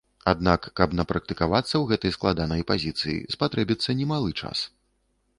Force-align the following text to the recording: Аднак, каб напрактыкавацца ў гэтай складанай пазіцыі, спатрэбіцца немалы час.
Аднак, 0.29 0.61
каб 0.79 0.93
напрактыкавацца 0.99 1.69
ў 1.69 1.81
гэтай 1.91 2.13
складанай 2.15 2.63
пазіцыі, 2.71 3.19
спатрэбіцца 3.35 3.95
немалы 4.01 4.31
час. 4.41 4.65